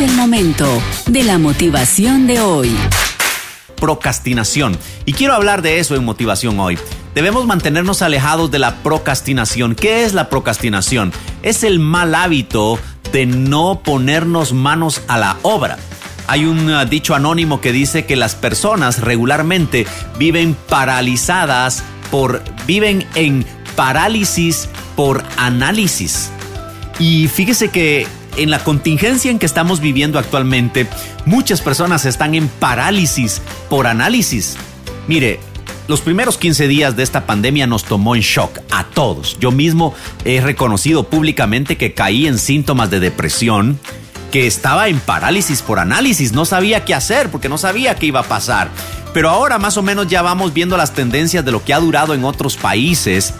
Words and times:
El 0.00 0.12
momento 0.12 0.66
de 1.08 1.24
la 1.24 1.36
motivación 1.36 2.26
de 2.26 2.40
hoy. 2.40 2.74
Procrastinación. 3.76 4.74
Y 5.04 5.12
quiero 5.12 5.34
hablar 5.34 5.60
de 5.60 5.78
eso 5.78 5.94
en 5.94 6.06
motivación 6.06 6.58
hoy. 6.58 6.78
Debemos 7.14 7.44
mantenernos 7.46 8.00
alejados 8.00 8.50
de 8.50 8.58
la 8.58 8.76
procrastinación. 8.76 9.74
¿Qué 9.74 10.04
es 10.04 10.14
la 10.14 10.30
procrastinación? 10.30 11.12
Es 11.42 11.64
el 11.64 11.80
mal 11.80 12.14
hábito 12.14 12.78
de 13.12 13.26
no 13.26 13.82
ponernos 13.84 14.54
manos 14.54 15.02
a 15.06 15.18
la 15.18 15.36
obra. 15.42 15.76
Hay 16.28 16.46
un 16.46 16.70
uh, 16.70 16.86
dicho 16.86 17.14
anónimo 17.14 17.60
que 17.60 17.70
dice 17.70 18.06
que 18.06 18.16
las 18.16 18.34
personas 18.34 19.00
regularmente 19.00 19.86
viven 20.18 20.56
paralizadas 20.70 21.84
por 22.10 22.42
viven 22.66 23.06
en 23.16 23.44
parálisis 23.76 24.70
por 24.96 25.22
análisis. 25.36 26.30
Y 26.98 27.28
fíjese 27.28 27.68
que 27.68 28.06
en 28.36 28.50
la 28.50 28.62
contingencia 28.62 29.30
en 29.30 29.38
que 29.38 29.46
estamos 29.46 29.80
viviendo 29.80 30.18
actualmente, 30.18 30.86
muchas 31.24 31.60
personas 31.60 32.04
están 32.04 32.34
en 32.34 32.48
parálisis 32.48 33.42
por 33.68 33.86
análisis. 33.86 34.56
Mire, 35.08 35.40
los 35.88 36.00
primeros 36.00 36.38
15 36.38 36.68
días 36.68 36.96
de 36.96 37.02
esta 37.02 37.26
pandemia 37.26 37.66
nos 37.66 37.84
tomó 37.84 38.14
en 38.14 38.22
shock 38.22 38.60
a 38.70 38.84
todos. 38.84 39.36
Yo 39.40 39.50
mismo 39.50 39.92
he 40.24 40.40
reconocido 40.40 41.04
públicamente 41.04 41.76
que 41.76 41.94
caí 41.94 42.28
en 42.28 42.38
síntomas 42.38 42.90
de 42.90 43.00
depresión, 43.00 43.78
que 44.30 44.46
estaba 44.46 44.86
en 44.86 45.00
parálisis 45.00 45.62
por 45.62 45.80
análisis, 45.80 46.32
no 46.32 46.44
sabía 46.44 46.84
qué 46.84 46.94
hacer 46.94 47.30
porque 47.30 47.48
no 47.48 47.58
sabía 47.58 47.96
qué 47.96 48.06
iba 48.06 48.20
a 48.20 48.28
pasar. 48.28 48.70
Pero 49.12 49.30
ahora 49.30 49.58
más 49.58 49.76
o 49.76 49.82
menos 49.82 50.06
ya 50.06 50.22
vamos 50.22 50.54
viendo 50.54 50.76
las 50.76 50.94
tendencias 50.94 51.44
de 51.44 51.50
lo 51.50 51.64
que 51.64 51.74
ha 51.74 51.80
durado 51.80 52.14
en 52.14 52.24
otros 52.24 52.56
países, 52.56 53.34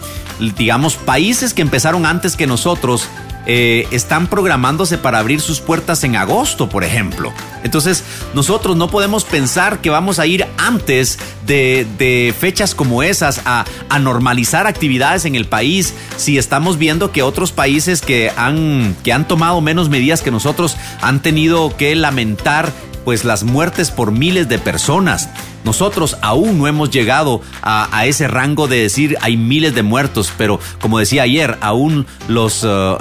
digamos 0.59 0.97
países 0.97 1.55
que 1.55 1.63
empezaron 1.63 2.05
antes 2.07 2.35
que 2.35 2.49
nosotros 2.49 3.09
eh, 3.47 3.87
están 3.91 4.27
programándose 4.27 4.99
para 4.99 5.19
abrir 5.19 5.41
sus 5.41 5.61
puertas 5.61 6.05
en 6.05 6.17
agosto, 6.17 6.69
por 6.69 6.85
ejemplo. 6.85 7.33
Entonces, 7.63 8.05
nosotros 8.35 8.77
no 8.77 8.91
podemos 8.91 9.25
pensar 9.25 9.81
que 9.81 9.91
vamos 9.91 10.19
a 10.19 10.27
ir 10.27 10.47
antes 10.59 11.19
de, 11.47 12.35
fechas 12.39 12.75
como 12.75 13.03
esas 13.03 13.41
a, 13.45 13.65
a, 13.89 13.99
normalizar 13.99 14.67
actividades 14.67 15.25
en 15.25 15.35
el 15.35 15.47
país 15.47 15.95
si 16.17 16.39
estamos 16.39 16.79
viendo 16.79 17.13
que 17.13 17.23
otros 17.23 17.53
países 17.53 18.03
que 18.03 18.31
han, 18.37 18.97
que 19.03 19.13
han 19.13 19.27
tomado 19.27 19.61
menos 19.61 19.89
medidas 19.89 20.23
que 20.23 20.31
nosotros 20.31 20.77
han 21.01 21.21
tenido 21.21 21.77
que 21.77 21.95
lamentar 21.97 22.73
pues 23.05 23.25
las 23.25 23.43
muertes 23.45 23.91
por 23.91 24.13
miles 24.13 24.49
de 24.49 24.59
personas. 24.59 25.29
Nosotros 25.65 26.17
aún 26.23 26.59
no 26.59 26.67
hemos 26.67 26.91
llegado 26.91 27.43
a, 27.63 28.07
ese 28.07 28.29
rango 28.29 28.67
de 28.67 28.81
decir 28.81 29.17
hay 29.21 29.37
miles 29.37 29.75
de 29.75 29.83
muertos, 29.83 30.33
pero 30.37 30.59
como 30.81 30.99
decía 30.99 31.23
ayer, 31.23 31.59
aún 31.61 32.07
los, 32.29 32.65
uh, 32.65 32.97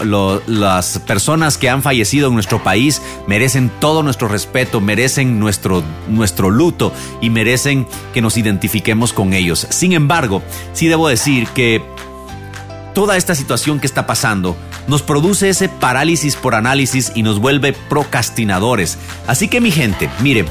las 0.47 0.99
personas 0.99 1.57
que 1.57 1.69
han 1.69 1.81
fallecido 1.81 2.27
en 2.27 2.33
nuestro 2.33 2.61
país 2.61 3.01
merecen 3.27 3.71
todo 3.79 4.03
nuestro 4.03 4.27
respeto, 4.27 4.81
merecen 4.81 5.39
nuestro, 5.39 5.83
nuestro 6.07 6.49
luto 6.49 6.91
y 7.21 7.29
merecen 7.29 7.87
que 8.13 8.21
nos 8.21 8.37
identifiquemos 8.37 9.13
con 9.13 9.33
ellos. 9.33 9.65
Sin 9.69 9.93
embargo, 9.93 10.41
sí 10.73 10.87
debo 10.87 11.07
decir 11.07 11.47
que 11.47 11.81
toda 12.93 13.17
esta 13.17 13.35
situación 13.35 13.79
que 13.79 13.87
está 13.87 14.05
pasando 14.05 14.57
nos 14.87 15.03
produce 15.03 15.49
ese 15.49 15.69
parálisis 15.69 16.35
por 16.35 16.55
análisis 16.55 17.11
y 17.15 17.23
nos 17.23 17.39
vuelve 17.39 17.73
procrastinadores. 17.73 18.97
Así 19.27 19.47
que 19.47 19.61
mi 19.61 19.71
gente, 19.71 20.09
mire, 20.19 20.45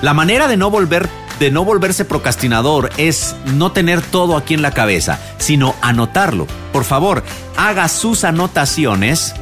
la 0.00 0.14
manera 0.14 0.48
de 0.48 0.56
no 0.56 0.70
volver 0.70 1.08
de 1.42 1.50
no 1.50 1.64
volverse 1.64 2.04
procrastinador 2.04 2.90
es 2.98 3.34
no 3.56 3.72
tener 3.72 4.00
todo 4.00 4.36
aquí 4.36 4.54
en 4.54 4.62
la 4.62 4.70
cabeza, 4.70 5.18
sino 5.38 5.74
anotarlo. 5.82 6.46
Por 6.72 6.84
favor, 6.84 7.24
haga 7.56 7.88
sus 7.88 8.22
anotaciones 8.22 9.34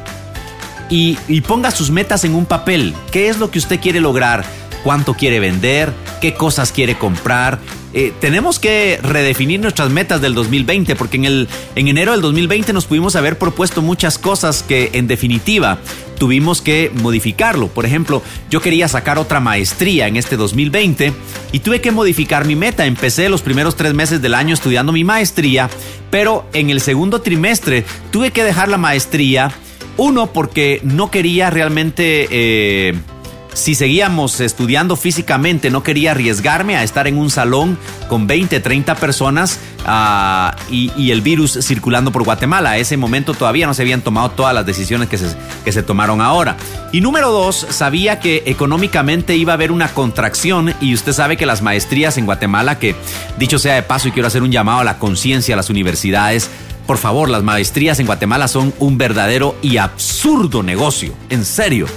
y, 0.89 1.19
y, 1.27 1.41
ponga 1.41 1.69
sus 1.69 1.91
metas 1.91 2.23
en 2.23 2.33
un 2.33 2.47
papel. 2.47 2.95
¿Qué 3.11 3.29
es 3.29 3.37
lo 3.37 3.51
que 3.51 3.59
usted 3.59 3.79
quiere 3.79 4.01
lograr? 4.01 4.43
¿Cuánto 4.83 5.13
quiere 5.13 5.39
vender? 5.39 5.93
¿Qué 6.21 6.35
cosas 6.35 6.71
quiere 6.71 6.99
comprar? 6.99 7.57
Eh, 7.93 8.13
tenemos 8.21 8.59
que 8.59 8.99
redefinir 9.01 9.59
nuestras 9.59 9.89
metas 9.89 10.21
del 10.21 10.35
2020 10.35 10.95
porque 10.95 11.17
en, 11.17 11.25
el, 11.25 11.49
en 11.75 11.87
enero 11.87 12.11
del 12.11 12.21
2020 12.21 12.73
nos 12.73 12.85
pudimos 12.85 13.15
haber 13.15 13.39
propuesto 13.39 13.81
muchas 13.81 14.19
cosas 14.19 14.61
que 14.61 14.91
en 14.93 15.07
definitiva 15.07 15.79
tuvimos 16.19 16.61
que 16.61 16.91
modificarlo. 17.01 17.69
Por 17.69 17.87
ejemplo, 17.87 18.21
yo 18.51 18.61
quería 18.61 18.87
sacar 18.87 19.17
otra 19.17 19.39
maestría 19.39 20.07
en 20.07 20.15
este 20.15 20.37
2020 20.37 21.11
y 21.53 21.59
tuve 21.59 21.81
que 21.81 21.89
modificar 21.89 22.45
mi 22.45 22.55
meta. 22.55 22.85
Empecé 22.85 23.27
los 23.27 23.41
primeros 23.41 23.75
tres 23.75 23.95
meses 23.95 24.21
del 24.21 24.35
año 24.35 24.53
estudiando 24.53 24.91
mi 24.91 25.03
maestría, 25.03 25.71
pero 26.11 26.47
en 26.53 26.69
el 26.69 26.81
segundo 26.81 27.21
trimestre 27.21 27.83
tuve 28.11 28.29
que 28.29 28.43
dejar 28.43 28.69
la 28.69 28.77
maestría. 28.77 29.51
Uno, 29.97 30.31
porque 30.31 30.81
no 30.83 31.09
quería 31.09 31.49
realmente... 31.49 32.27
Eh, 32.29 32.93
si 33.53 33.75
seguíamos 33.75 34.39
estudiando 34.39 34.95
físicamente, 34.95 35.69
no 35.69 35.83
quería 35.83 36.11
arriesgarme 36.11 36.77
a 36.77 36.83
estar 36.83 37.07
en 37.07 37.17
un 37.17 37.29
salón 37.29 37.77
con 38.07 38.25
20, 38.25 38.59
30 38.59 38.95
personas 38.95 39.59
ah, 39.85 40.55
y, 40.69 41.11
el 41.11 41.21
virus 41.21 41.59
circulando 41.61 42.11
por 42.11 42.23
Guatemala. 42.23 42.71
A 42.71 42.77
ese 42.77 42.95
momento 42.95 43.33
todavía 43.33 43.67
no 43.67 43.73
se 43.73 43.81
habían 43.81 44.01
tomado 44.01 44.31
todas 44.31 44.53
las 44.53 44.65
decisiones 44.65 45.09
que 45.09 45.17
se, 45.17 45.35
que 45.65 45.71
se 45.71 45.83
tomaron 45.83 46.21
ahora. 46.21 46.55
Y 46.93 47.01
número 47.01 47.31
dos, 47.31 47.67
sabía 47.69 48.19
que 48.19 48.43
económicamente 48.45 49.35
iba 49.35 49.53
a 49.53 49.55
haber 49.55 49.71
una 49.71 49.89
contracción 49.89 50.73
y 50.79 50.93
usted 50.93 51.11
sabe 51.11 51.35
que 51.35 51.45
las 51.45 51.61
maestrías 51.61 52.17
en 52.17 52.25
Guatemala, 52.25 52.79
que 52.79 52.95
dicho 53.37 53.59
sea 53.59 53.75
de 53.75 53.83
paso 53.83 54.07
y 54.07 54.11
quiero 54.11 54.27
hacer 54.27 54.43
un 54.43 54.51
llamado 54.51 54.79
a 54.79 54.83
la 54.85 54.97
conciencia 54.97 55.55
a 55.55 55.57
las 55.57 55.69
universidades, 55.69 56.49
por 56.87 56.97
favor, 56.97 57.29
las 57.29 57.43
maestrías 57.43 57.99
en 57.99 58.05
Guatemala 58.05 58.47
son 58.47 58.73
un 58.79 58.97
verdadero 58.97 59.55
y 59.61 59.77
absurdo 59.77 60.63
negocio. 60.63 61.13
En 61.29 61.45
serio 61.45 61.87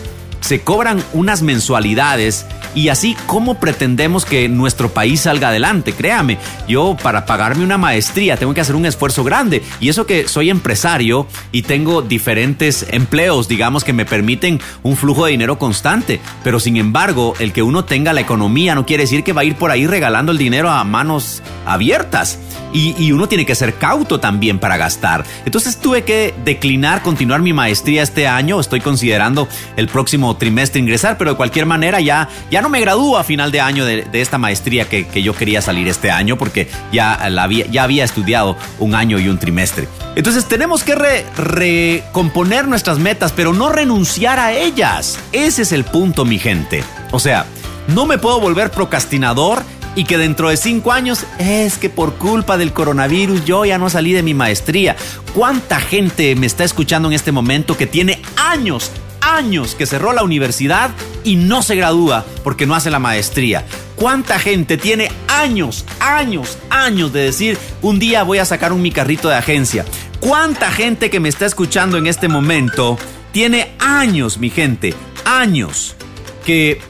se 0.45 0.61
cobran 0.61 1.03
unas 1.15 1.41
mensualidades 1.41 2.45
y 2.75 2.89
así, 2.89 3.17
¿cómo 3.27 3.55
pretendemos 3.61 4.25
que 4.25 4.49
nuestro 4.49 4.93
país 4.93 5.21
salga 5.21 5.49
adelante? 5.49 5.93
Créame, 5.93 6.39
yo 6.67 6.97
para 7.01 7.25
pagarme 7.25 7.65
una 7.65 7.79
maestría 7.79 8.37
tengo 8.37 8.53
que 8.53 8.61
hacer 8.61 8.75
un 8.75 8.85
esfuerzo 8.85 9.23
grande. 9.23 9.63
Y 9.81 9.89
eso 9.89 10.07
que 10.07 10.27
soy 10.27 10.51
empresario 10.51 11.27
y 11.53 11.63
tengo 11.63 12.03
diferentes 12.03 12.87
empleos, 12.91 13.47
digamos, 13.47 13.85
que 13.85 13.93
me 13.93 14.05
permiten 14.05 14.61
un 14.83 14.97
flujo 14.97 15.25
de 15.25 15.33
dinero 15.33 15.57
constante. 15.57 16.21
Pero 16.43 16.59
sin 16.59 16.77
embargo, 16.77 17.35
el 17.39 17.53
que 17.53 17.63
uno 17.63 17.85
tenga 17.85 18.13
la 18.13 18.21
economía 18.21 18.75
no 18.75 18.87
quiere 18.87 19.05
decir 19.05 19.23
que 19.23 19.33
va 19.33 19.43
a 19.43 19.45
ir 19.45 19.55
por 19.55 19.71
ahí 19.71 19.87
regalando 19.87 20.33
el 20.33 20.39
dinero 20.39 20.69
a 20.69 20.83
manos 20.83 21.43
abiertas. 21.67 22.41
Y, 22.73 22.97
y 22.99 23.13
uno 23.13 23.29
tiene 23.29 23.47
que 23.47 23.55
ser 23.55 23.75
cauto 23.75 24.19
también 24.19 24.59
para 24.59 24.77
gastar. 24.77 25.25
Entonces 25.45 25.79
tuve 25.79 26.03
que 26.03 26.35
declinar 26.45 27.03
continuar 27.03 27.41
mi 27.41 27.53
maestría 27.53 28.03
este 28.03 28.27
año. 28.27 28.59
Estoy 28.59 28.81
considerando 28.81 29.47
el 29.77 29.87
próximo 29.87 30.37
trimestre 30.37 30.81
ingresar, 30.81 31.17
pero 31.17 31.31
de 31.31 31.37
cualquier 31.37 31.67
manera 31.67 32.01
ya, 32.01 32.29
ya 32.51 32.64
no 32.65 32.71
me 32.71 32.81
gradúo 32.81 33.19
a 33.19 33.25
final 33.25 33.53
de 33.53 33.61
año 33.61 33.85
de, 33.85 34.09
esta 34.15 34.39
maestría 34.39 34.89
que, 34.89 35.23
yo 35.23 35.35
quería 35.35 35.61
salir 35.61 35.87
este 35.87 36.11
año 36.11 36.39
porque 36.39 36.67
ya, 36.93 37.13
había, 37.13 37.67
ya 37.67 37.83
había 37.83 38.05
estudiado 38.05 38.57
un 38.79 38.95
año 38.95 39.19
y 39.19 39.29
un 39.29 39.37
trimestre. 39.37 39.87
Entonces 40.17 40.47
tenemos 40.47 40.83
que 40.83 40.95
recomponer 40.95 42.67
nuestras 42.67 42.99
metas, 42.99 43.33
pero 43.33 43.53
no 43.53 43.69
renunciar 43.69 44.39
a 44.39 44.55
ellas. 44.55 45.19
Ese 45.33 45.61
es 45.61 45.73
el 45.73 45.85
punto, 45.85 46.25
mi 46.25 46.39
gente. 46.39 46.83
O 47.11 47.19
sea, 47.19 47.45
no 47.89 48.07
me 48.07 48.17
puedo 48.17 48.41
volver 48.41 48.71
procrastinador 48.71 49.63
y 49.95 50.05
que 50.05 50.17
dentro 50.17 50.49
de 50.49 50.57
cinco 50.57 50.91
años 50.93 51.27
es 51.39 51.77
que 51.77 51.91
por 51.91 52.15
culpa 52.15 52.57
del 52.57 52.73
coronavirus 52.73 53.45
yo 53.45 53.67
ya 53.67 53.77
no 53.77 53.91
salí 53.91 54.15
de 54.15 54.23
mi 54.23 54.33
maestría. 54.33 54.97
¿Cuánta 55.35 55.81
gente 55.81 56.35
me 56.35 56.47
está 56.47 56.65
escuchando 56.65 57.09
en 57.09 57.15
este 57.15 57.31
momento 57.31 57.77
que 57.77 57.87
tiene 57.87 58.23
años, 58.39 58.91
años 59.25 59.75
que 59.75 59.87
cerró 59.87 60.13
la 60.13 60.23
universidad 60.23 60.91
y 61.25 61.37
no 61.37 61.63
se 61.63 61.77
gradúa 61.77 62.25
porque 62.43 62.67
no 62.67 62.75
hace 62.75 62.91
la 62.91 62.99
maestría. 62.99 63.65
¿Cuánta 63.97 64.39
gente 64.39 64.77
tiene 64.77 65.11
años, 65.29 65.85
años, 66.01 66.59
años 66.71 67.13
de 67.13 67.23
decir, 67.23 67.59
un 67.83 67.99
día 67.99 68.23
voy 68.23 68.39
a 68.39 68.45
sacar 68.45 68.73
un 68.73 68.83
mi 68.83 68.93
carrito 68.93 69.29
de 69.29 69.37
agencia? 69.37 69.85
¿Cuánta 70.21 70.71
gente 70.71 71.11
que 71.11 71.21
me 71.21 71.29
está 71.29 71.47
escuchando 71.47 71.97
en 71.97 72.07
este 72.07 72.29
momento 72.29 72.99
tiene 73.33 73.75
años, 73.79 74.39
mi 74.39 74.51
gente, 74.51 74.95
años, 75.25 75.97
que 76.45 76.81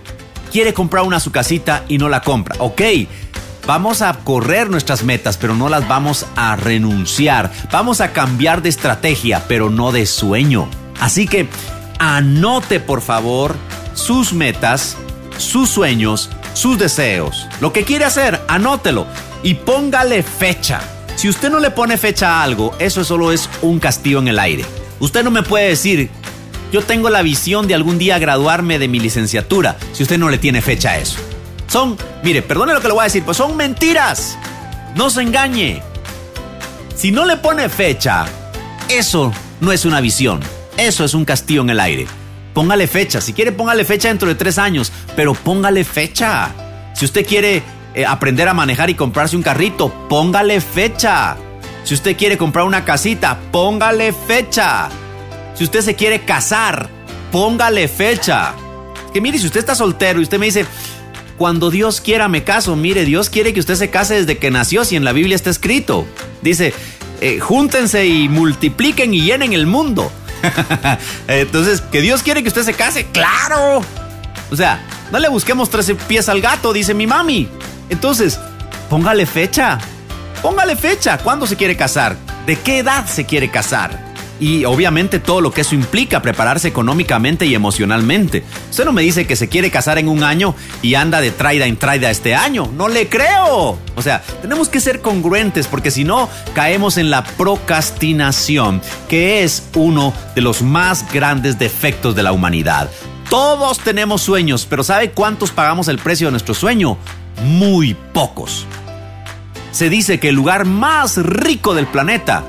quiere 0.52 0.74
comprar 0.74 1.04
una 1.04 1.20
su 1.20 1.30
casita 1.30 1.84
y 1.88 1.98
no 1.98 2.08
la 2.08 2.20
compra? 2.20 2.56
Ok, 2.58 2.82
Vamos 3.66 4.02
a 4.02 4.12
correr 4.12 4.68
nuestras 4.68 5.04
metas, 5.04 5.38
pero 5.38 5.54
no 5.54 5.70
las 5.70 5.88
vamos 5.88 6.26
a 6.36 6.54
renunciar. 6.54 7.50
Vamos 7.72 8.02
a 8.02 8.12
cambiar 8.12 8.60
de 8.60 8.68
estrategia, 8.68 9.44
pero 9.48 9.70
no 9.70 9.90
de 9.90 10.04
sueño. 10.04 10.68
Así 11.00 11.26
que 11.26 11.48
anote 11.98 12.80
por 12.80 13.00
favor 13.00 13.56
sus 13.94 14.32
metas, 14.32 14.96
sus 15.38 15.68
sueños, 15.70 16.30
sus 16.52 16.78
deseos. 16.78 17.46
Lo 17.60 17.72
que 17.72 17.84
quiere 17.84 18.04
hacer, 18.04 18.40
anótelo 18.48 19.06
y 19.42 19.54
póngale 19.54 20.22
fecha. 20.22 20.80
Si 21.16 21.28
usted 21.28 21.50
no 21.50 21.60
le 21.60 21.70
pone 21.70 21.96
fecha 21.96 22.38
a 22.38 22.42
algo, 22.42 22.74
eso 22.78 23.04
solo 23.04 23.32
es 23.32 23.48
un 23.62 23.78
castillo 23.78 24.18
en 24.18 24.28
el 24.28 24.38
aire. 24.38 24.64
Usted 25.00 25.22
no 25.22 25.30
me 25.30 25.42
puede 25.42 25.68
decir, 25.68 26.10
yo 26.72 26.82
tengo 26.82 27.08
la 27.10 27.22
visión 27.22 27.68
de 27.68 27.74
algún 27.74 27.98
día 27.98 28.18
graduarme 28.18 28.78
de 28.78 28.88
mi 28.88 28.98
licenciatura, 28.98 29.76
si 29.92 30.02
usted 30.02 30.18
no 30.18 30.28
le 30.28 30.38
tiene 30.38 30.60
fecha 30.60 30.90
a 30.90 30.98
eso. 30.98 31.18
Son, 31.68 31.96
mire, 32.22 32.42
perdone 32.42 32.72
lo 32.72 32.80
que 32.80 32.88
le 32.88 32.94
voy 32.94 33.02
a 33.02 33.04
decir, 33.04 33.24
pues 33.24 33.36
son 33.36 33.56
mentiras. 33.56 34.36
No 34.94 35.10
se 35.10 35.22
engañe. 35.22 35.82
Si 36.94 37.10
no 37.10 37.24
le 37.24 37.36
pone 37.36 37.68
fecha, 37.68 38.26
eso 38.88 39.32
no 39.60 39.72
es 39.72 39.84
una 39.84 40.00
visión. 40.00 40.40
Eso 40.76 41.04
es 41.04 41.14
un 41.14 41.24
castillo 41.24 41.62
en 41.62 41.70
el 41.70 41.80
aire. 41.80 42.06
póngale 42.52 42.86
fecha. 42.86 43.20
Si 43.20 43.32
quiere, 43.32 43.52
póngale 43.52 43.84
fecha 43.84 44.08
dentro 44.08 44.28
de 44.28 44.34
tres 44.34 44.58
años, 44.58 44.92
pero 45.16 45.34
póngale 45.34 45.82
fecha. 45.84 46.52
Si 46.94 47.04
usted 47.04 47.26
quiere 47.26 47.62
eh, 47.94 48.06
aprender 48.06 48.48
a 48.48 48.54
manejar 48.54 48.90
y 48.90 48.94
comprarse 48.94 49.36
un 49.36 49.42
carrito, 49.42 49.92
póngale 50.08 50.60
fecha. 50.60 51.36
Si 51.82 51.94
usted 51.94 52.16
quiere 52.16 52.38
comprar 52.38 52.64
una 52.64 52.84
casita, 52.84 53.38
póngale 53.50 54.12
fecha. 54.12 54.88
Si 55.54 55.64
usted 55.64 55.80
se 55.80 55.94
quiere 55.94 56.20
casar, 56.24 56.88
póngale 57.32 57.88
fecha. 57.88 58.54
Que 59.12 59.20
mire, 59.20 59.38
si 59.38 59.46
usted 59.46 59.60
está 59.60 59.74
soltero 59.74 60.20
y 60.20 60.22
usted 60.22 60.38
me 60.38 60.46
dice, 60.46 60.64
cuando 61.36 61.70
Dios 61.70 62.00
quiera 62.00 62.28
me 62.28 62.44
caso, 62.44 62.76
mire, 62.76 63.04
Dios 63.04 63.30
quiere 63.30 63.52
que 63.52 63.60
usted 63.60 63.74
se 63.74 63.90
case 63.90 64.14
desde 64.14 64.38
que 64.38 64.50
nació, 64.50 64.84
si 64.84 64.96
en 64.96 65.04
la 65.04 65.12
Biblia 65.12 65.34
está 65.34 65.50
escrito. 65.50 66.06
Dice, 66.42 66.72
eh, 67.20 67.40
júntense 67.40 68.06
y 68.06 68.28
multipliquen 68.28 69.12
y 69.12 69.22
llenen 69.22 69.52
el 69.52 69.66
mundo. 69.66 70.10
Entonces, 71.28 71.80
¿que 71.80 72.00
Dios 72.00 72.22
quiere 72.22 72.42
que 72.42 72.48
usted 72.48 72.64
se 72.64 72.74
case? 72.74 73.06
¡Claro! 73.12 73.82
O 74.50 74.56
sea, 74.56 74.80
no 75.10 75.18
le 75.18 75.28
busquemos 75.28 75.70
tres 75.70 75.92
pies 76.06 76.28
al 76.28 76.40
gato, 76.40 76.72
dice 76.72 76.94
mi 76.94 77.06
mami. 77.06 77.48
Entonces, 77.88 78.38
póngale 78.90 79.26
fecha. 79.26 79.78
Póngale 80.42 80.76
fecha. 80.76 81.18
¿Cuándo 81.18 81.46
se 81.46 81.56
quiere 81.56 81.76
casar? 81.76 82.16
¿De 82.46 82.58
qué 82.58 82.78
edad 82.78 83.06
se 83.06 83.24
quiere 83.24 83.50
casar? 83.50 84.03
Y 84.44 84.66
obviamente 84.66 85.20
todo 85.20 85.40
lo 85.40 85.52
que 85.52 85.62
eso 85.62 85.74
implica, 85.74 86.20
prepararse 86.20 86.68
económicamente 86.68 87.46
y 87.46 87.54
emocionalmente. 87.54 88.44
Usted 88.68 88.84
no 88.84 88.92
me 88.92 89.00
dice 89.00 89.26
que 89.26 89.36
se 89.36 89.48
quiere 89.48 89.70
casar 89.70 89.96
en 89.96 90.06
un 90.06 90.22
año 90.22 90.54
y 90.82 90.96
anda 90.96 91.22
de 91.22 91.30
traida 91.30 91.64
en 91.64 91.78
traida 91.78 92.10
este 92.10 92.34
año. 92.34 92.70
No 92.76 92.88
le 92.88 93.08
creo. 93.08 93.78
O 93.94 94.02
sea, 94.02 94.22
tenemos 94.42 94.68
que 94.68 94.80
ser 94.80 95.00
congruentes 95.00 95.66
porque 95.66 95.90
si 95.90 96.04
no, 96.04 96.28
caemos 96.54 96.98
en 96.98 97.08
la 97.08 97.24
procrastinación, 97.24 98.82
que 99.08 99.44
es 99.44 99.66
uno 99.76 100.12
de 100.34 100.42
los 100.42 100.60
más 100.60 101.10
grandes 101.10 101.58
defectos 101.58 102.14
de 102.14 102.22
la 102.22 102.32
humanidad. 102.32 102.90
Todos 103.30 103.78
tenemos 103.78 104.20
sueños, 104.20 104.66
pero 104.68 104.84
¿sabe 104.84 105.12
cuántos 105.12 105.52
pagamos 105.52 105.88
el 105.88 105.96
precio 105.96 106.26
de 106.26 106.32
nuestro 106.32 106.52
sueño? 106.52 106.98
Muy 107.44 107.94
pocos. 108.12 108.66
Se 109.70 109.88
dice 109.88 110.20
que 110.20 110.28
el 110.28 110.34
lugar 110.34 110.66
más 110.66 111.16
rico 111.16 111.72
del 111.72 111.86
planeta 111.86 112.44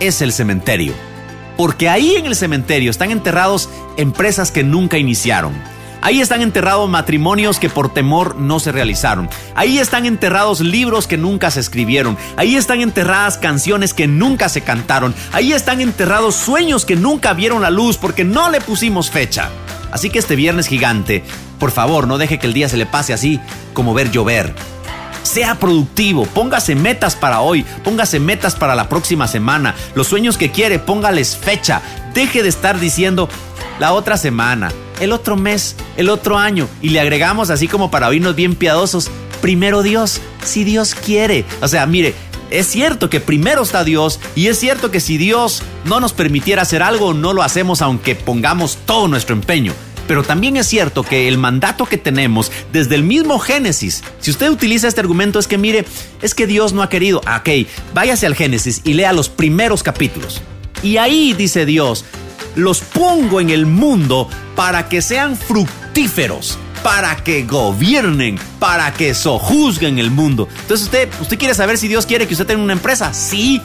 es 0.00 0.20
el 0.20 0.34
cementerio 0.34 0.92
porque 1.60 1.90
ahí 1.90 2.16
en 2.16 2.24
el 2.24 2.34
cementerio 2.34 2.90
están 2.90 3.10
enterrados 3.10 3.68
empresas 3.98 4.50
que 4.50 4.64
nunca 4.64 4.96
iniciaron. 4.96 5.52
Ahí 6.00 6.22
están 6.22 6.40
enterrados 6.40 6.88
matrimonios 6.88 7.58
que 7.58 7.68
por 7.68 7.92
temor 7.92 8.36
no 8.36 8.60
se 8.60 8.72
realizaron. 8.72 9.28
Ahí 9.54 9.78
están 9.78 10.06
enterrados 10.06 10.60
libros 10.60 11.06
que 11.06 11.18
nunca 11.18 11.50
se 11.50 11.60
escribieron. 11.60 12.16
Ahí 12.38 12.56
están 12.56 12.80
enterradas 12.80 13.36
canciones 13.36 13.92
que 13.92 14.06
nunca 14.06 14.48
se 14.48 14.62
cantaron. 14.62 15.14
Ahí 15.32 15.52
están 15.52 15.82
enterrados 15.82 16.34
sueños 16.34 16.86
que 16.86 16.96
nunca 16.96 17.34
vieron 17.34 17.60
la 17.60 17.68
luz 17.68 17.98
porque 17.98 18.24
no 18.24 18.48
le 18.48 18.62
pusimos 18.62 19.10
fecha. 19.10 19.50
Así 19.92 20.08
que 20.08 20.18
este 20.18 20.36
viernes 20.36 20.66
gigante, 20.66 21.22
por 21.58 21.72
favor, 21.72 22.06
no 22.06 22.16
deje 22.16 22.38
que 22.38 22.46
el 22.46 22.54
día 22.54 22.70
se 22.70 22.78
le 22.78 22.86
pase 22.86 23.12
así 23.12 23.38
como 23.74 23.92
ver 23.92 24.10
llover. 24.10 24.54
Sea 25.22 25.56
productivo, 25.56 26.26
póngase 26.26 26.74
metas 26.74 27.14
para 27.14 27.40
hoy, 27.40 27.64
póngase 27.84 28.20
metas 28.20 28.56
para 28.56 28.74
la 28.74 28.88
próxima 28.88 29.28
semana. 29.28 29.74
Los 29.94 30.08
sueños 30.08 30.36
que 30.36 30.50
quiere, 30.50 30.78
póngales 30.78 31.36
fecha. 31.36 31.82
Deje 32.14 32.42
de 32.42 32.48
estar 32.48 32.80
diciendo 32.80 33.28
la 33.78 33.92
otra 33.92 34.16
semana, 34.16 34.72
el 35.00 35.12
otro 35.12 35.36
mes, 35.36 35.76
el 35.96 36.08
otro 36.08 36.38
año. 36.38 36.68
Y 36.82 36.90
le 36.90 37.00
agregamos 37.00 37.50
así 37.50 37.68
como 37.68 37.90
para 37.90 38.08
oírnos 38.08 38.34
bien 38.34 38.54
piadosos, 38.54 39.10
primero 39.40 39.82
Dios, 39.82 40.20
si 40.44 40.64
Dios 40.64 40.94
quiere. 40.94 41.44
O 41.60 41.68
sea, 41.68 41.86
mire, 41.86 42.14
es 42.50 42.66
cierto 42.66 43.08
que 43.08 43.20
primero 43.20 43.62
está 43.62 43.84
Dios 43.84 44.18
y 44.34 44.48
es 44.48 44.58
cierto 44.58 44.90
que 44.90 45.00
si 45.00 45.18
Dios 45.18 45.62
no 45.84 46.00
nos 46.00 46.12
permitiera 46.12 46.62
hacer 46.62 46.82
algo, 46.82 47.14
no 47.14 47.32
lo 47.32 47.42
hacemos 47.42 47.80
aunque 47.80 48.16
pongamos 48.16 48.78
todo 48.86 49.06
nuestro 49.06 49.34
empeño. 49.34 49.72
Pero 50.10 50.24
también 50.24 50.56
es 50.56 50.66
cierto 50.66 51.04
que 51.04 51.28
el 51.28 51.38
mandato 51.38 51.86
que 51.86 51.96
tenemos 51.96 52.50
desde 52.72 52.96
el 52.96 53.04
mismo 53.04 53.38
Génesis, 53.38 54.02
si 54.18 54.32
usted 54.32 54.50
utiliza 54.50 54.88
este 54.88 55.00
argumento 55.00 55.38
es 55.38 55.46
que 55.46 55.56
mire, 55.56 55.84
es 56.20 56.34
que 56.34 56.48
Dios 56.48 56.72
no 56.72 56.82
ha 56.82 56.88
querido, 56.88 57.20
ah, 57.26 57.44
ok, 57.46 57.68
váyase 57.94 58.26
al 58.26 58.34
Génesis 58.34 58.80
y 58.82 58.94
lea 58.94 59.12
los 59.12 59.28
primeros 59.28 59.84
capítulos. 59.84 60.42
Y 60.82 60.96
ahí 60.96 61.32
dice 61.34 61.64
Dios, 61.64 62.04
los 62.56 62.80
pongo 62.80 63.40
en 63.40 63.50
el 63.50 63.66
mundo 63.66 64.28
para 64.56 64.88
que 64.88 65.00
sean 65.00 65.36
fructíferos, 65.36 66.58
para 66.82 67.14
que 67.14 67.44
gobiernen, 67.44 68.36
para 68.58 68.92
que 68.92 69.14
sojuzguen 69.14 70.00
el 70.00 70.10
mundo. 70.10 70.48
Entonces 70.62 70.86
usted, 70.86 71.08
usted 71.20 71.38
quiere 71.38 71.54
saber 71.54 71.78
si 71.78 71.86
Dios 71.86 72.04
quiere 72.04 72.26
que 72.26 72.34
usted 72.34 72.46
tenga 72.46 72.64
una 72.64 72.72
empresa. 72.72 73.14
Sí, 73.14 73.62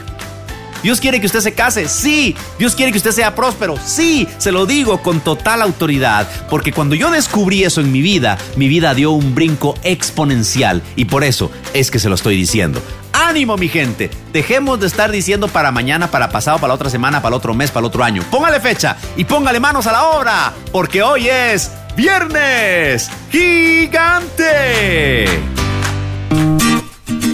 Dios 0.85 0.99
quiere 0.99 1.19
que 1.19 1.25
usted 1.25 1.39
se 1.39 1.55
case, 1.55 1.87
sí. 1.87 2.35
Dios 2.59 2.75
quiere 2.75 2.91
que 2.91 2.99
usted 2.99 3.09
sea 3.09 3.33
próspero, 3.33 3.75
sí. 3.83 4.27
Se 4.37 4.51
lo 4.51 4.67
digo 4.67 5.01
con 5.01 5.19
total 5.19 5.63
autoridad, 5.63 6.27
porque 6.47 6.71
cuando 6.71 6.93
yo 6.93 7.09
descubrí 7.09 7.63
eso 7.63 7.81
en 7.81 7.91
mi 7.91 8.03
vida, 8.03 8.37
mi 8.55 8.67
vida 8.67 8.93
dio 8.93 9.09
un 9.09 9.33
brinco 9.33 9.73
exponencial 9.81 10.83
y 10.95 11.05
por 11.05 11.23
eso 11.23 11.49
es 11.73 11.89
que 11.89 11.97
se 11.97 12.07
lo 12.07 12.13
estoy 12.13 12.37
diciendo. 12.37 12.79
Ánimo 13.13 13.57
mi 13.57 13.67
gente, 13.67 14.11
dejemos 14.31 14.79
de 14.79 14.85
estar 14.85 15.09
diciendo 15.09 15.47
para 15.47 15.71
mañana, 15.71 16.11
para 16.11 16.29
pasado, 16.29 16.59
para 16.59 16.67
la 16.67 16.75
otra 16.75 16.91
semana, 16.91 17.19
para 17.19 17.33
el 17.33 17.37
otro 17.39 17.55
mes, 17.55 17.71
para 17.71 17.79
el 17.79 17.87
otro 17.87 18.03
año. 18.03 18.21
Póngale 18.29 18.59
fecha 18.59 18.95
y 19.17 19.25
póngale 19.25 19.59
manos 19.59 19.87
a 19.87 19.91
la 19.91 20.03
obra, 20.09 20.53
porque 20.71 21.01
hoy 21.01 21.27
es 21.27 21.71
viernes 21.95 23.09
gigante. 23.31 25.25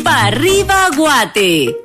¡Para 0.06 0.28
arriba, 0.28 0.88
Guate! 0.96 1.81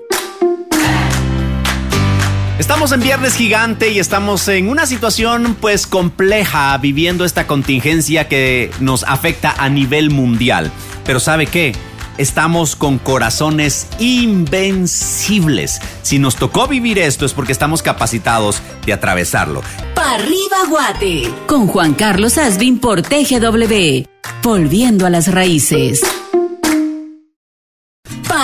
Estamos 2.59 2.91
en 2.93 3.01
Viernes 3.01 3.35
Gigante 3.35 3.91
y 3.91 3.99
estamos 3.99 4.49
en 4.49 4.71
una 4.71 4.87
situación 4.87 5.59
pues 5.61 5.87
compleja 5.87 6.77
viviendo 6.79 7.27
esta 7.27 7.47
contingencia 7.47 8.29
que 8.29 8.71
nos 8.81 9.05
afecta 9.05 9.55
a 9.59 9.69
nivel 9.69 10.09
mundial. 10.09 10.73
Pero 11.05 11.21
¿sabe 11.21 11.47
qué? 11.47 11.75
Estamos 12.17 12.75
con 12.75 12.97
corazones 12.97 13.89
invencibles. 13.99 15.81
Si 16.01 16.19
nos 16.19 16.37
tocó 16.37 16.67
vivir 16.67 16.99
esto 16.99 17.27
es 17.27 17.35
porque 17.35 17.53
estamos 17.53 17.83
capacitados 17.83 18.63
de 18.87 18.95
atravesarlo. 18.95 19.61
¡Pa 19.95 20.15
arriba 20.15 20.65
Guate! 20.71 21.31
Con 21.47 21.67
Juan 21.67 21.93
Carlos 21.93 22.39
Asbin 22.39 22.79
por 22.79 23.03
TGW. 23.03 24.07
Volviendo 24.43 25.05
a 25.05 25.11
las 25.11 25.29
raíces. 25.31 26.01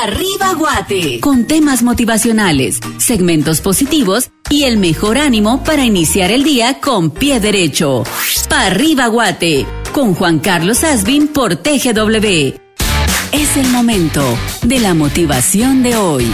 Arriba 0.03 0.53
Guate. 0.55 1.21
Con 1.21 1.47
temas 1.47 1.85
motivacionales, 1.85 2.81
segmentos 2.99 3.61
positivos 3.61 4.33
y 4.51 4.65
el 4.65 4.79
mejor 4.79 5.17
ánimo 5.17 5.63
para 5.63 5.85
iniciar 5.85 6.33
el 6.33 6.43
día 6.43 6.81
con 6.81 7.13
pie 7.13 7.39
derecho. 7.39 8.03
Pa 8.49 8.67
Arriba 8.67 9.07
Guate. 9.07 9.65
Con 9.93 10.15
Juan 10.15 10.41
Carlos 10.41 10.83
Asbin 10.83 11.29
por 11.29 11.55
TGW. 11.55 12.27
Es 13.31 13.57
el 13.57 13.69
momento 13.69 14.25
de 14.63 14.81
la 14.81 14.93
motivación 14.93 15.85
de 15.85 15.95
hoy. 15.95 16.27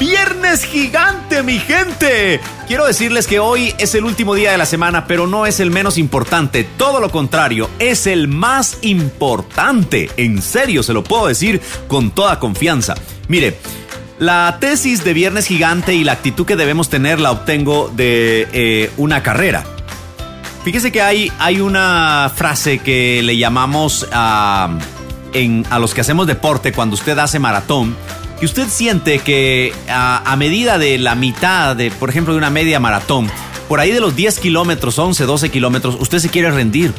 Viernes 0.00 0.64
gigante, 0.64 1.42
mi 1.42 1.58
gente. 1.58 2.40
Quiero 2.66 2.86
decirles 2.86 3.26
que 3.26 3.38
hoy 3.38 3.74
es 3.76 3.94
el 3.94 4.06
último 4.06 4.34
día 4.34 4.50
de 4.50 4.56
la 4.56 4.64
semana, 4.64 5.06
pero 5.06 5.26
no 5.26 5.44
es 5.44 5.60
el 5.60 5.70
menos 5.70 5.98
importante. 5.98 6.64
Todo 6.64 7.00
lo 7.00 7.10
contrario, 7.10 7.68
es 7.78 8.06
el 8.06 8.26
más 8.26 8.78
importante. 8.80 10.10
En 10.16 10.40
serio, 10.40 10.82
se 10.82 10.94
lo 10.94 11.04
puedo 11.04 11.26
decir 11.26 11.60
con 11.86 12.12
toda 12.12 12.38
confianza. 12.38 12.94
Mire, 13.28 13.58
la 14.18 14.56
tesis 14.58 15.04
de 15.04 15.12
Viernes 15.12 15.46
Gigante 15.46 15.92
y 15.92 16.02
la 16.02 16.12
actitud 16.12 16.46
que 16.46 16.56
debemos 16.56 16.88
tener 16.88 17.20
la 17.20 17.32
obtengo 17.32 17.92
de 17.94 18.48
eh, 18.54 18.90
una 18.96 19.22
carrera. 19.22 19.64
Fíjese 20.64 20.90
que 20.92 21.02
hay, 21.02 21.30
hay 21.38 21.60
una 21.60 22.32
frase 22.34 22.78
que 22.78 23.22
le 23.22 23.36
llamamos 23.36 24.08
a, 24.12 24.78
a 25.68 25.78
los 25.78 25.92
que 25.92 26.00
hacemos 26.00 26.26
deporte 26.26 26.72
cuando 26.72 26.94
usted 26.94 27.18
hace 27.18 27.38
maratón 27.38 27.94
que 28.40 28.46
usted 28.46 28.68
siente 28.68 29.18
que 29.18 29.74
a, 29.88 30.34
medida 30.38 30.78
de 30.78 30.96
la 30.96 31.14
mitad 31.14 31.76
de, 31.76 31.90
por 31.90 32.08
ejemplo, 32.08 32.32
de 32.32 32.38
una 32.38 32.48
media 32.48 32.80
maratón, 32.80 33.30
por 33.68 33.80
ahí 33.80 33.92
de 33.92 34.00
los 34.00 34.16
10 34.16 34.40
kilómetros, 34.40 34.98
11, 34.98 35.26
12 35.26 35.50
kilómetros, 35.50 35.96
usted 36.00 36.18
se 36.20 36.30
quiere 36.30 36.50
rendir. 36.50 36.94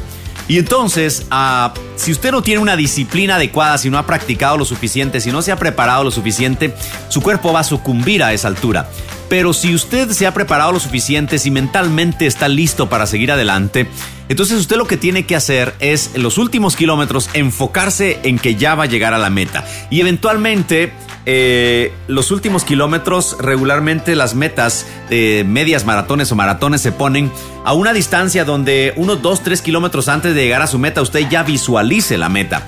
Y 0.46 0.58
entonces, 0.58 1.26
ah, 1.30 1.74
si 1.96 2.12
usted 2.12 2.30
no 2.30 2.42
tiene 2.42 2.60
una 2.60 2.76
disciplina 2.76 3.36
adecuada, 3.36 3.76
si 3.78 3.90
no 3.90 3.98
ha 3.98 4.06
practicado 4.06 4.56
lo 4.56 4.64
suficiente, 4.64 5.20
si 5.20 5.32
no 5.32 5.42
se 5.42 5.50
ha 5.50 5.56
preparado 5.56 6.04
lo 6.04 6.12
suficiente, 6.12 6.74
su 7.08 7.22
cuerpo 7.22 7.52
va 7.52 7.60
a 7.60 7.64
sucumbir 7.64 8.22
a 8.22 8.32
esa 8.32 8.46
altura. 8.48 8.88
Pero 9.28 9.52
si 9.52 9.74
usted 9.74 10.10
se 10.10 10.26
ha 10.26 10.34
preparado 10.34 10.70
lo 10.70 10.78
suficiente, 10.78 11.38
si 11.38 11.50
mentalmente 11.50 12.26
está 12.26 12.48
listo 12.48 12.88
para 12.88 13.06
seguir 13.06 13.32
adelante, 13.32 13.88
entonces 14.28 14.58
usted 14.58 14.76
lo 14.76 14.86
que 14.86 14.96
tiene 14.96 15.26
que 15.26 15.34
hacer 15.34 15.74
es 15.80 16.10
en 16.14 16.22
los 16.22 16.38
últimos 16.38 16.76
kilómetros 16.76 17.30
enfocarse 17.32 18.20
en 18.22 18.38
que 18.38 18.54
ya 18.54 18.74
va 18.74 18.84
a 18.84 18.86
llegar 18.86 19.14
a 19.14 19.18
la 19.18 19.30
meta. 19.30 19.64
Y 19.90 20.00
eventualmente 20.00 20.92
eh, 21.24 21.92
los 22.08 22.30
últimos 22.30 22.64
kilómetros, 22.64 23.36
regularmente 23.38 24.16
las 24.16 24.34
metas 24.34 24.86
de 25.08 25.44
medias 25.46 25.84
maratones 25.84 26.32
o 26.32 26.36
maratones 26.36 26.80
se 26.80 26.92
ponen 26.92 27.30
a 27.64 27.74
una 27.74 27.92
distancia 27.92 28.44
donde 28.44 28.92
unos 28.96 29.22
2, 29.22 29.42
3 29.42 29.62
kilómetros 29.62 30.08
antes 30.08 30.34
de 30.34 30.42
llegar 30.42 30.62
a 30.62 30.66
su 30.66 30.78
meta 30.78 31.00
usted 31.00 31.28
ya 31.28 31.42
visualice 31.42 32.18
la 32.18 32.28
meta. 32.28 32.66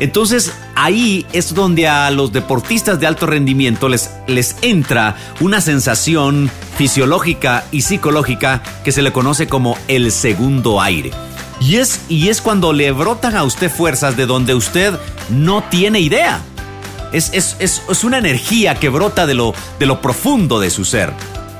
Entonces, 0.00 0.52
ahí 0.74 1.24
es 1.32 1.54
donde 1.54 1.86
a 1.86 2.10
los 2.10 2.32
deportistas 2.32 2.98
de 2.98 3.06
alto 3.06 3.26
rendimiento 3.26 3.88
les, 3.88 4.10
les 4.26 4.56
entra 4.62 5.16
una 5.40 5.60
sensación 5.60 6.50
fisiológica 6.76 7.64
y 7.70 7.82
psicológica 7.82 8.60
que 8.82 8.90
se 8.90 9.02
le 9.02 9.12
conoce 9.12 9.46
como 9.46 9.78
el 9.86 10.10
segundo 10.10 10.80
aire. 10.82 11.12
Y 11.60 11.76
es, 11.76 12.00
y 12.08 12.28
es 12.28 12.42
cuando 12.42 12.72
le 12.72 12.90
brotan 12.90 13.36
a 13.36 13.44
usted 13.44 13.70
fuerzas 13.70 14.16
de 14.16 14.26
donde 14.26 14.54
usted 14.54 14.98
no 15.30 15.62
tiene 15.70 16.00
idea. 16.00 16.42
Es, 17.14 17.30
es, 17.32 17.56
es, 17.60 18.04
una 18.04 18.18
energía 18.18 18.74
que 18.74 18.90
brota 18.90 19.26
de 19.26 19.34
lo, 19.34 19.54
de 19.78 19.86
lo 19.86 20.00
profundo 20.02 20.60
de 20.60 20.68
su 20.68 20.84
ser. 20.84 21.12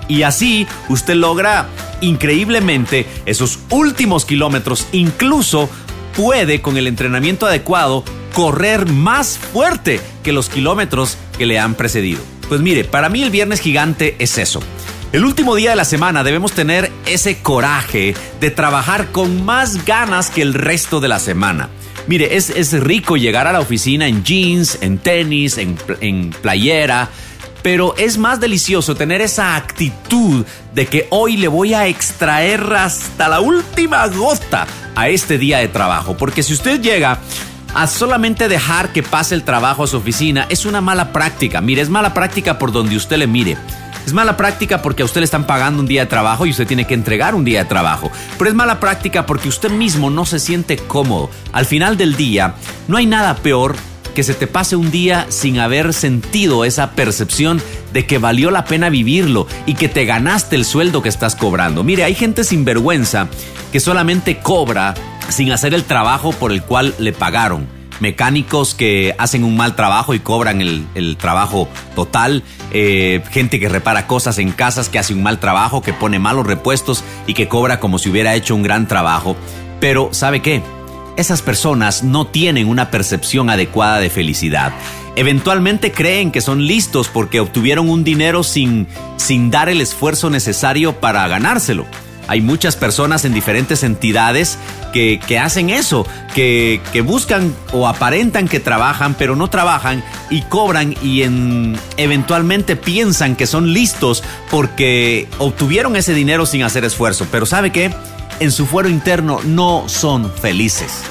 Y 0.08 0.22
así 0.22 0.66
usted 0.88 1.14
logra 1.14 1.68
increíblemente 2.00 3.06
esos 3.24 3.60
últimos 3.70 4.26
kilómetros, 4.26 4.86
incluso 4.92 5.70
puede 6.14 6.60
con 6.60 6.76
el 6.76 6.86
entrenamiento 6.86 7.46
adecuado 7.46 8.04
correr 8.34 8.90
más 8.90 9.38
fuerte 9.38 10.00
que 10.22 10.32
los 10.32 10.48
kilómetros 10.48 11.16
que 11.38 11.46
le 11.46 11.58
han 11.58 11.74
precedido. 11.74 12.20
Pues 12.48 12.60
mire, 12.60 12.84
para 12.84 13.08
mí 13.08 13.22
el 13.22 13.30
viernes 13.30 13.60
gigante 13.60 14.16
es 14.18 14.36
eso. 14.38 14.60
El 15.12 15.24
último 15.24 15.54
día 15.54 15.70
de 15.70 15.76
la 15.76 15.84
semana 15.84 16.24
debemos 16.24 16.50
tener 16.52 16.90
ese 17.06 17.38
coraje 17.38 18.14
de 18.40 18.50
trabajar 18.50 19.12
con 19.12 19.44
más 19.44 19.84
ganas 19.84 20.28
que 20.28 20.42
el 20.42 20.54
resto 20.54 20.98
de 20.98 21.06
la 21.06 21.20
semana. 21.20 21.70
Mire, 22.06 22.36
es, 22.36 22.50
es 22.50 22.72
rico 22.80 23.16
llegar 23.16 23.46
a 23.46 23.52
la 23.52 23.60
oficina 23.60 24.06
en 24.06 24.24
jeans, 24.24 24.78
en 24.82 24.98
tenis, 24.98 25.58
en, 25.58 25.78
en 26.00 26.30
playera, 26.30 27.08
pero 27.62 27.94
es 27.96 28.18
más 28.18 28.40
delicioso 28.40 28.94
tener 28.94 29.22
esa 29.22 29.56
actitud 29.56 30.44
de 30.74 30.86
que 30.86 31.06
hoy 31.10 31.38
le 31.38 31.48
voy 31.48 31.72
a 31.72 31.86
extraer 31.86 32.60
hasta 32.74 33.26
la 33.28 33.40
última 33.40 34.06
gota 34.08 34.66
a 34.94 35.08
este 35.08 35.38
día 35.38 35.58
de 35.58 35.68
trabajo. 35.68 36.14
Porque 36.14 36.42
si 36.42 36.52
usted 36.52 36.82
llega 36.82 37.18
a 37.74 37.86
solamente 37.86 38.48
dejar 38.48 38.92
que 38.92 39.02
pase 39.02 39.34
el 39.34 39.44
trabajo 39.44 39.82
a 39.84 39.86
su 39.86 39.96
oficina, 39.96 40.46
es 40.50 40.66
una 40.66 40.82
mala 40.82 41.10
práctica. 41.10 41.62
Mire, 41.62 41.80
es 41.80 41.88
mala 41.88 42.12
práctica 42.12 42.58
por 42.58 42.70
donde 42.70 42.96
usted 42.96 43.16
le 43.16 43.26
mire. 43.26 43.56
Es 44.06 44.12
mala 44.12 44.36
práctica 44.36 44.82
porque 44.82 45.02
a 45.02 45.06
usted 45.06 45.20
le 45.20 45.24
están 45.24 45.46
pagando 45.46 45.80
un 45.80 45.86
día 45.86 46.02
de 46.02 46.06
trabajo 46.06 46.44
y 46.44 46.50
usted 46.50 46.66
tiene 46.66 46.86
que 46.86 46.94
entregar 46.94 47.34
un 47.34 47.44
día 47.44 47.60
de 47.60 47.68
trabajo. 47.68 48.10
Pero 48.38 48.50
es 48.50 48.56
mala 48.56 48.80
práctica 48.80 49.26
porque 49.26 49.48
usted 49.48 49.70
mismo 49.70 50.10
no 50.10 50.26
se 50.26 50.38
siente 50.38 50.76
cómodo. 50.76 51.30
Al 51.52 51.64
final 51.64 51.96
del 51.96 52.16
día, 52.16 52.54
no 52.86 52.96
hay 52.96 53.06
nada 53.06 53.36
peor 53.36 53.76
que 54.14 54.22
se 54.22 54.34
te 54.34 54.46
pase 54.46 54.76
un 54.76 54.90
día 54.90 55.26
sin 55.28 55.58
haber 55.58 55.92
sentido 55.92 56.64
esa 56.64 56.92
percepción 56.92 57.60
de 57.92 58.06
que 58.06 58.18
valió 58.18 58.50
la 58.50 58.64
pena 58.64 58.88
vivirlo 58.88 59.46
y 59.66 59.74
que 59.74 59.88
te 59.88 60.04
ganaste 60.04 60.54
el 60.56 60.64
sueldo 60.64 61.02
que 61.02 61.08
estás 61.08 61.34
cobrando. 61.34 61.82
Mire, 61.82 62.04
hay 62.04 62.14
gente 62.14 62.44
sin 62.44 62.64
vergüenza 62.64 63.28
que 63.72 63.80
solamente 63.80 64.38
cobra 64.38 64.94
sin 65.30 65.50
hacer 65.50 65.74
el 65.74 65.84
trabajo 65.84 66.32
por 66.32 66.52
el 66.52 66.62
cual 66.62 66.94
le 66.98 67.12
pagaron 67.12 67.73
mecánicos 68.00 68.74
que 68.74 69.14
hacen 69.18 69.44
un 69.44 69.56
mal 69.56 69.76
trabajo 69.76 70.14
y 70.14 70.20
cobran 70.20 70.60
el, 70.60 71.16
trabajo 71.16 71.68
total, 71.94 72.42
eh, 72.72 73.22
gente 73.30 73.60
que 73.60 73.68
repara 73.68 74.06
cosas 74.06 74.38
en 74.38 74.50
casas 74.50 74.88
que 74.88 74.98
hace 74.98 75.14
un 75.14 75.22
mal 75.22 75.38
trabajo, 75.38 75.82
que 75.82 75.92
pone 75.92 76.18
malos 76.18 76.46
repuestos 76.46 77.04
y 77.26 77.34
que 77.34 77.48
cobra 77.48 77.80
como 77.80 77.98
si 77.98 78.10
hubiera 78.10 78.34
hecho 78.34 78.54
un 78.54 78.62
gran 78.62 78.88
trabajo. 78.88 79.36
Pero, 79.80 80.08
¿sabe 80.12 80.42
qué? 80.42 80.62
Esas 81.16 81.42
personas 81.42 82.02
no 82.02 82.26
tienen 82.26 82.68
una 82.68 82.90
percepción 82.90 83.48
adecuada 83.50 83.98
de 84.00 84.10
felicidad. 84.10 84.72
Eventualmente 85.16 85.92
creen 85.92 86.32
que 86.32 86.40
son 86.40 86.66
listos 86.66 87.08
porque 87.08 87.38
obtuvieron 87.38 87.88
un 87.88 88.02
dinero 88.02 88.42
sin, 88.42 88.88
sin 89.16 89.50
dar 89.50 89.68
el 89.68 89.80
esfuerzo 89.80 90.28
necesario 90.28 90.98
para 91.00 91.26
ganárselo. 91.28 91.86
Hay 92.26 92.40
muchas 92.40 92.76
personas 92.76 93.24
en 93.24 93.34
diferentes 93.34 93.82
entidades 93.82 94.58
que, 94.92 95.38
hacen 95.38 95.70
eso, 95.70 96.06
que, 96.34 96.80
buscan 97.04 97.54
o 97.72 97.88
aparentan 97.88 98.48
que 98.48 98.60
trabajan, 98.60 99.14
pero 99.14 99.36
no 99.36 99.48
trabajan 99.48 100.04
y 100.30 100.42
cobran 100.42 100.94
y 101.02 101.22
en, 101.22 101.76
eventualmente 101.96 102.76
piensan 102.76 103.36
que 103.36 103.46
son 103.46 103.72
listos 103.72 104.22
porque 104.50 105.28
obtuvieron 105.38 105.96
ese 105.96 106.14
dinero 106.14 106.46
sin 106.46 106.62
hacer 106.62 106.84
esfuerzo. 106.84 107.26
Pero 107.30 107.46
¿sabe 107.46 107.72
qué? 107.72 107.92
En 108.40 108.52
su 108.52 108.66
fuero 108.66 108.88
interno 108.88 109.40
no 109.44 109.84
son 109.88 110.32
felices. 110.32 111.02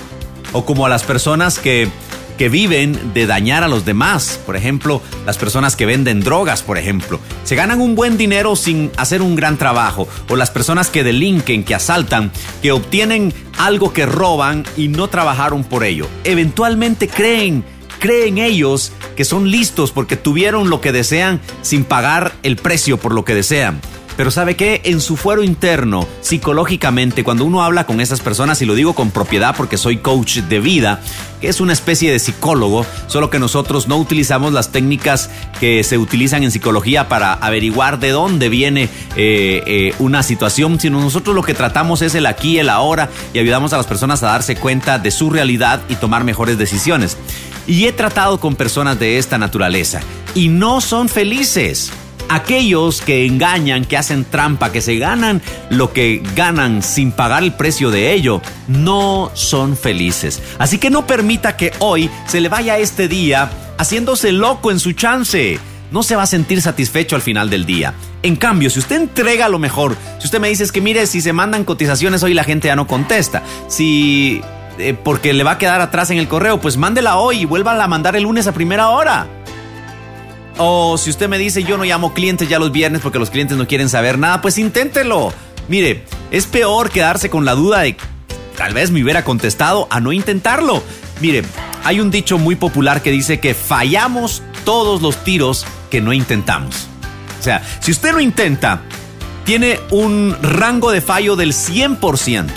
O 0.51 0.65
como 0.65 0.86
a 0.86 0.89
las 0.89 1.03
personas 1.03 1.60
que 1.60 1.89
que 2.37 2.49
viven 2.49 3.13
de 3.13 3.25
dañar 3.25 3.63
a 3.63 3.67
los 3.67 3.85
demás. 3.85 4.39
Por 4.45 4.55
ejemplo, 4.55 5.01
las 5.25 5.37
personas 5.37 5.75
que 5.75 5.85
venden 5.85 6.21
drogas, 6.21 6.61
por 6.61 6.77
ejemplo. 6.77 7.19
Se 7.43 7.55
ganan 7.55 7.81
un 7.81 7.95
buen 7.95 8.17
dinero 8.17 8.55
sin 8.55 8.91
hacer 8.97 9.21
un 9.21 9.35
gran 9.35 9.57
trabajo. 9.57 10.07
O 10.29 10.35
las 10.35 10.51
personas 10.51 10.89
que 10.89 11.03
delinquen, 11.03 11.63
que 11.63 11.75
asaltan, 11.75 12.31
que 12.61 12.71
obtienen 12.71 13.33
algo 13.57 13.93
que 13.93 14.05
roban 14.05 14.65
y 14.77 14.87
no 14.87 15.07
trabajaron 15.07 15.63
por 15.63 15.83
ello. 15.83 16.07
Eventualmente 16.23 17.07
creen, 17.07 17.63
creen 17.99 18.37
ellos 18.37 18.91
que 19.15 19.25
son 19.25 19.49
listos 19.51 19.91
porque 19.91 20.17
tuvieron 20.17 20.69
lo 20.69 20.81
que 20.81 20.91
desean 20.91 21.39
sin 21.61 21.83
pagar 21.83 22.33
el 22.43 22.55
precio 22.55 22.97
por 22.97 23.13
lo 23.13 23.23
que 23.25 23.35
desean. 23.35 23.79
Pero 24.17 24.29
sabe 24.29 24.55
que 24.55 24.81
en 24.85 25.01
su 25.01 25.17
fuero 25.17 25.41
interno, 25.41 26.07
psicológicamente, 26.21 27.23
cuando 27.23 27.45
uno 27.45 27.63
habla 27.63 27.85
con 27.85 27.99
esas 27.99 28.19
personas, 28.19 28.61
y 28.61 28.65
lo 28.65 28.75
digo 28.75 28.93
con 28.93 29.09
propiedad 29.09 29.55
porque 29.57 29.77
soy 29.77 29.97
coach 29.97 30.37
de 30.37 30.59
vida, 30.59 31.01
es 31.43 31.62
una 31.62 31.73
especie 31.73 32.12
de 32.12 32.19
psicólogo, 32.19 32.85
solo 33.07 33.29
que 33.29 33.39
nosotros 33.39 33.88
no 33.88 33.97
utilizamos 33.97 34.53
las 34.53 34.69
técnicas 34.69 35.29
que 35.59 35.83
se 35.83 35.97
utilizan 35.97 36.43
en 36.43 36.51
psicología 36.51 37.07
para 37.07 37.33
averiguar 37.33 38.00
de 38.00 38.09
dónde 38.12 38.50
viene 38.50 38.83
eh, 39.15 39.63
eh, 39.65 39.93
una 40.00 40.23
situación, 40.23 40.79
sino 40.79 41.01
nosotros 41.01 41.35
lo 41.35 41.43
que 41.43 41.53
tratamos 41.53 42.01
es 42.01 42.15
el 42.15 42.25
aquí, 42.25 42.59
el 42.59 42.69
ahora, 42.69 43.09
y 43.33 43.39
ayudamos 43.39 43.73
a 43.73 43.77
las 43.77 43.88
personas 43.88 44.23
a 44.23 44.27
darse 44.27 44.55
cuenta 44.55 45.00
de 45.00 45.12
su 45.12 45.29
realidad 45.29 45.81
y 45.89 45.95
tomar 45.95 46.23
mejores 46.23 46.57
decisiones. 46.57 47.17
Y 47.67 47.85
he 47.85 47.93
tratado 47.93 48.39
con 48.39 48.55
personas 48.55 49.00
de 49.00 49.17
esta 49.17 49.38
naturaleza, 49.38 50.01
y 50.35 50.50
no 50.50 50.81
son 50.81 51.09
felices 51.09 51.91
aquellos 52.30 53.01
que 53.01 53.25
engañan, 53.25 53.86
que 53.86 53.98
hacen 53.98 54.25
trampa, 54.25 54.72
que 54.72 54.82
se 54.82 54.98
ganan 54.98 55.42
lo 55.70 55.94
que 55.94 56.22
ganan 56.36 56.82
sin 56.82 57.12
pagar 57.12 57.44
el 57.44 57.53
precio 57.53 57.92
de 57.92 58.13
ello, 58.13 58.42
no 58.68 59.32
son 59.34 59.77
felices. 59.77 60.42
Así 60.60 60.77
que 60.77 60.89
no 60.89 61.08
permita 61.08 61.58
que 61.58 61.74
hoy 61.80 62.10
se 62.27 62.42
le 62.42 62.50
vaya 62.50 62.77
este 62.77 63.08
día 63.08 63.50
haciéndose 63.77 64.32
loco 64.32 64.72
en 64.72 64.80
su 64.80 64.94
chance. 64.94 65.60
No 65.92 66.01
se 66.01 66.15
va 66.15 66.24
a 66.24 66.27
sentir 66.27 66.62
satisfecho 66.62 67.15
al 67.15 67.22
final 67.22 67.50
del 67.50 67.65
día. 67.65 67.94
En 68.24 68.36
cambio, 68.36 68.70
si 68.70 68.80
usted 68.80 68.96
entrega 68.96 69.50
lo 69.50 69.60
mejor, 69.60 69.96
si 70.20 70.25
usted 70.25 70.39
me 70.39 70.50
dice 70.50 70.68
que 70.70 70.82
mire, 70.82 71.06
si 71.06 71.22
se 71.22 71.34
mandan 71.34 71.65
cotizaciones 71.65 72.24
hoy 72.24 72.34
la 72.34 72.44
gente 72.44 72.68
ya 72.68 72.75
no 72.75 72.88
contesta. 72.88 73.44
Si 73.68 74.42
eh, 74.80 74.96
porque 75.01 75.34
le 75.34 75.44
va 75.44 75.51
a 75.51 75.58
quedar 75.58 75.82
atrás 75.82 76.10
en 76.10 76.18
el 76.18 76.27
correo, 76.27 76.60
pues 76.60 76.77
mándela 76.77 77.18
hoy 77.18 77.42
y 77.42 77.46
vuelva 77.46 77.82
a 77.82 77.88
mandar 77.88 78.15
el 78.15 78.24
lunes 78.24 78.48
a 78.48 78.53
primera 78.53 78.89
hora. 78.89 79.27
O 80.57 80.98
si 80.98 81.10
usted 81.10 81.27
me 81.27 81.38
dice 81.38 81.63
yo 81.63 81.77
no 81.77 81.83
llamo 81.83 82.13
clientes 82.13 82.48
ya 82.48 82.60
los 82.60 82.72
viernes 82.72 83.01
porque 83.01 83.19
los 83.19 83.29
clientes 83.29 83.57
no 83.57 83.67
quieren 83.67 83.89
saber 83.89 84.17
nada, 84.17 84.41
pues 84.41 84.57
inténtelo. 84.57 85.33
Mire, 85.67 86.03
es 86.31 86.45
peor 86.45 86.89
quedarse 86.89 87.29
con 87.29 87.45
la 87.45 87.55
duda 87.55 87.79
de 87.79 87.95
tal 88.55 88.74
vez 88.74 88.91
me 88.91 89.03
hubiera 89.03 89.24
contestado 89.24 89.88
a 89.89 90.00
no 90.00 90.12
intentarlo. 90.12 90.83
Mire, 91.22 91.43
hay 91.83 92.00
un 92.00 92.12
dicho 92.12 92.38
muy 92.38 92.55
popular 92.55 93.01
que 93.01 93.12
dice 93.12 93.39
que 93.39 93.53
fallamos 93.53 94.41
todos 94.63 95.01
los 95.01 95.24
tiros 95.24 95.65
que 95.89 96.01
no 96.01 96.13
intentamos. 96.13 96.88
O 97.39 97.43
sea, 97.43 97.63
si 97.79 97.91
usted 97.91 98.13
lo 98.13 98.19
intenta, 98.19 98.81
tiene 99.43 99.79
un 99.91 100.36
rango 100.41 100.91
de 100.91 101.01
fallo 101.01 101.36
del 101.36 101.53
100%. 101.53 102.48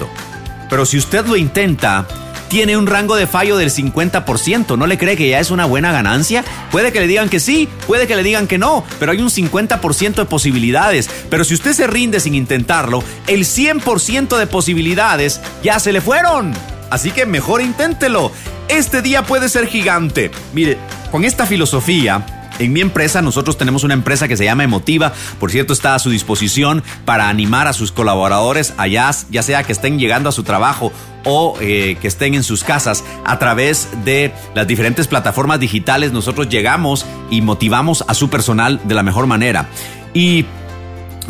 Pero 0.69 0.87
si 0.87 0.99
usted 0.99 1.27
lo 1.27 1.37
intenta, 1.37 2.07
tiene 2.49 2.77
un 2.77 2.87
rango 2.87 3.17
de 3.17 3.27
fallo 3.27 3.57
del 3.57 3.71
50%. 3.71 4.77
¿No 4.77 4.87
le 4.87 4.99
cree 4.99 5.17
que 5.17 5.29
ya 5.29 5.41
es 5.41 5.51
una 5.51 5.65
buena 5.65 5.93
ganancia? 5.93 6.45
Puede 6.71 6.93
que 6.93 7.01
le 7.01 7.07
digan 7.07 7.29
que 7.29 7.41
sí, 7.41 7.69
puede 7.87 8.07
que 8.07 8.17
le 8.17 8.23
digan 8.23 8.47
que 8.47 8.59
no, 8.59 8.85
pero 8.99 9.13
hay 9.13 9.21
un 9.21 9.31
50% 9.31 10.15
de 10.15 10.25
posibilidades. 10.25 11.09
Pero 11.31 11.45
si 11.45 11.55
usted 11.55 11.73
se 11.73 11.87
rinde 11.87 12.21
sin 12.21 12.35
intentarlo, 12.35 13.03
el 13.27 13.45
100% 13.45 14.37
de 14.37 14.47
posibilidades 14.47 15.41
ya 15.63 15.79
se 15.79 15.93
le 15.93 16.01
fueron. 16.01 16.53
Así 16.91 17.11
que 17.11 17.27
mejor 17.27 17.61
inténtelo. 17.63 18.31
Este 18.69 19.03
día 19.03 19.23
puede 19.23 19.49
ser 19.49 19.67
gigante. 19.67 20.31
Mire, 20.53 20.79
con 21.11 21.25
esta 21.25 21.47
filosofía, 21.47 22.46
en 22.59 22.73
mi 22.73 22.81
empresa, 22.81 23.23
nosotros 23.23 23.59
tenemos 23.59 23.85
una 23.85 23.95
empresa 23.95 24.29
que 24.29 24.37
se 24.37 24.45
llama 24.45 24.65
Emotiva. 24.65 25.13
Por 25.39 25.51
cierto, 25.51 25.73
está 25.73 25.95
a 25.95 25.99
su 25.99 26.11
disposición 26.11 26.83
para 27.05 27.29
animar 27.29 27.67
a 27.67 27.73
sus 27.73 27.93
colaboradores 27.93 28.75
allá, 28.77 29.11
ya 29.31 29.43
sea 29.43 29.63
que 29.65 29.73
estén 29.73 29.99
llegando 29.99 30.29
a 30.29 30.33
su 30.33 30.43
trabajo 30.43 30.93
o 31.25 31.57
eh, 31.61 31.97
que 32.01 32.09
estén 32.09 32.35
en 32.35 32.45
sus 32.45 32.65
casas 32.65 33.05
a 33.25 33.39
través 33.39 33.89
de 34.05 34.33
las 34.55 34.67
diferentes 34.67 35.07
plataformas 35.09 35.61
digitales. 35.61 36.13
Nosotros 36.13 36.49
llegamos 36.49 37.05
y 37.31 37.43
motivamos 37.43 38.05
a 38.07 38.15
su 38.15 38.31
personal 38.31 38.81
de 38.85 38.95
la 38.95 39.03
mejor 39.03 39.27
manera. 39.27 39.69
Y 40.15 40.47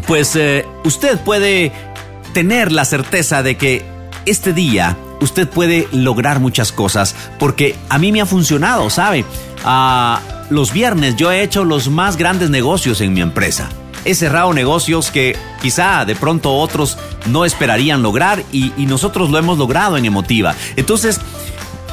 pues 0.07 0.37
eh, 0.37 0.65
usted 0.85 1.19
puede 1.21 1.73
tener 2.33 2.71
la 2.71 2.85
certeza 2.85 3.43
de 3.43 3.57
que 3.57 3.85
este 4.27 4.53
día 4.53 4.97
usted 5.21 5.49
puede 5.49 5.89
lograr 5.93 6.41
muchas 6.41 6.73
cosas 6.73 7.17
porque 7.39 7.75
a 7.89 7.99
mí 7.99 8.13
me 8.13 8.21
ha 8.21 8.27
funcionado, 8.27 8.91
¿sabe? 8.91 9.25
Ah, 9.65 10.21
los 10.51 10.73
viernes 10.73 11.17
yo 11.17 11.31
he 11.33 11.43
hecho 11.43 11.65
los 11.65 11.89
más 11.89 12.17
grandes 12.17 12.51
negocios 12.51 13.01
en 13.01 13.15
mi 13.15 13.21
empresa. 13.21 13.69
He 14.05 14.15
cerrado 14.15 14.53
negocios 14.53 15.11
que 15.11 15.37
quizá 15.61 16.05
de 16.05 16.15
pronto 16.15 16.53
otros 16.55 16.97
no 17.27 17.45
esperarían 17.45 18.03
lograr 18.03 18.43
y, 18.53 18.71
nosotros 18.79 19.31
lo 19.31 19.39
hemos 19.39 19.59
logrado 19.59 19.97
en 19.97 20.05
Emotiva. 20.05 20.55
Entonces, 20.77 21.21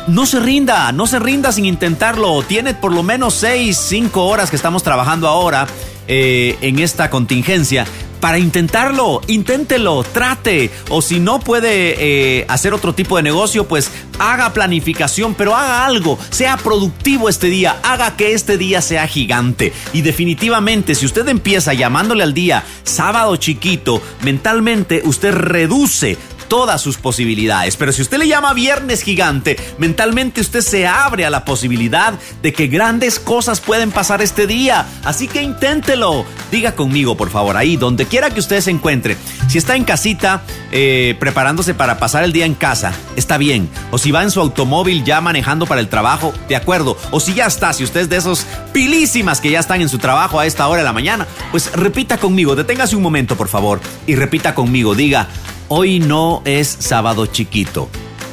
no 0.07 0.25
se 0.27 0.39
rinda, 0.39 0.91
no 0.91 1.07
se 1.07 1.17
rinda 1.17 1.51
sin 1.51 1.65
intentarlo. 1.65 2.43
Tiene 2.43 2.75
por 2.75 2.93
lo 2.93 3.01
menos 3.01 3.33
6, 3.36 3.75
5 3.75 4.25
horas 4.25 4.51
que 4.51 4.55
estamos 4.55 4.83
trabajando 4.83 5.27
ahora 5.27 5.65
eh, 6.07 6.57
en 6.62 6.79
esta 6.79 7.10
contingencia 7.10 7.86
para 8.24 8.39
intentarlo, 8.39 9.20
inténtelo, 9.27 10.01
trate. 10.01 10.72
O 10.88 11.01
si 11.01 11.20
no 11.20 11.42
puede 11.42 11.96
eh, 12.39 12.46
hacer 12.48 12.74
otro 12.74 12.96
tipo 12.96 13.18
de 13.18 13.24
negocio, 13.24 13.68
pues 13.68 13.92
haga 14.18 14.53
planificación, 14.53 15.34
pero 15.34 15.58
haga 15.58 15.86
algo, 15.86 16.18
sea 16.30 16.56
productivo 16.56 17.27
este 17.27 17.48
día, 17.48 17.75
haga 17.84 18.15
que 18.15 18.32
este 18.32 18.58
día 18.58 18.82
sea 18.82 19.08
gigante. 19.08 19.74
Y 19.92 20.03
definitivamente, 20.03 20.96
si 20.96 21.06
usted 21.06 21.27
empieza 21.27 21.74
llamándole 21.74 22.24
al 22.24 22.34
día 22.34 22.63
sábado 22.84 23.36
chiquito, 23.36 24.01
mentalmente 24.22 25.01
usted 25.03 25.34
reduce 25.34 26.18
todas 26.48 26.82
sus 26.82 26.98
posibilidades. 26.98 27.78
Pero 27.78 27.92
si 27.92 28.02
usted 28.02 28.18
le 28.18 28.28
llama 28.28 28.54
viernes 28.54 29.02
gigante, 29.02 29.58
mentalmente 29.78 30.42
usted 30.42 30.62
se 30.62 30.88
abre 30.88 31.26
a 31.26 31.30
la 31.30 31.46
posibilidad 31.46 32.14
de 32.42 32.54
que 32.54 32.68
grandes 32.68 33.20
cosas 33.20 33.60
pueden 33.60 33.92
pasar 33.92 34.22
este 34.22 34.48
día. 34.48 34.86
Así 35.04 35.28
que 35.28 35.42
inténtelo. 35.42 36.26
Diga 36.52 36.76
conmigo, 36.76 37.18
por 37.18 37.30
favor, 37.30 37.58
ahí, 37.58 37.78
donde 37.78 38.06
quiera 38.06 38.30
que 38.30 38.40
usted 38.40 38.62
se 38.62 38.72
encuentre. 38.72 39.18
Si 39.48 39.58
está 39.58 39.76
en 39.76 39.84
casita, 39.84 40.44
eh, 40.72 41.16
preparándose 41.20 41.74
para 41.74 41.98
pasar 41.98 42.24
el 42.24 42.34
día 42.34 42.46
en 42.46 42.56
casa, 42.56 42.94
está 43.16 43.38
bien. 43.38 43.70
O 43.92 43.98
si 43.98 44.12
va 44.12 44.24
en 44.24 44.32
su 44.32 44.40
automóvil 44.40 45.04
ya 45.04 45.22
manejando 45.22 45.66
para 45.66 45.82
el 45.82 45.90
trabajo, 45.90 46.34
de 46.48 46.56
acuerdo. 46.56 46.98
O 47.12 47.20
si 47.20 47.34
ya 47.34 47.46
está, 47.46 47.74
si 47.74 47.84
usted 47.84 48.02
es 48.02 48.10
de 48.10 48.18
esos 48.18 48.46
pilísimas 48.72 49.42
que 49.42 49.52
ya 49.52 49.60
están 49.60 49.82
en 49.82 49.90
su 49.90 49.98
trabajo 49.98 50.40
a 50.40 50.46
esta 50.46 50.68
hora 50.68 50.82
de 50.82 50.86
la 50.86 50.94
mañana, 50.94 51.28
pues 51.52 51.72
repita 51.74 52.18
conmigo, 52.18 52.56
deténgase 52.56 52.96
un 52.96 53.04
momento, 53.04 53.36
por 53.36 53.48
favor, 53.48 53.80
y 54.08 54.16
repita 54.16 54.56
conmigo, 54.56 54.96
diga, 54.96 55.28
Hoy 55.70 56.00
no 56.00 56.41
es 56.46 56.67
sábado 56.67 57.25
chiquito. 57.25 57.89